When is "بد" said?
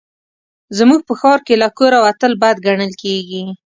2.41-2.55